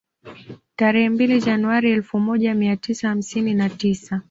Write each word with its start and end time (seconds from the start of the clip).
Tarehe 0.75 1.09
mbili 1.09 1.41
Januari 1.41 1.91
elfu 1.91 2.19
moja 2.19 2.55
mia 2.55 2.77
tisa 2.77 3.09
hamsini 3.09 3.53
na 3.53 3.69
tisa 3.69 4.19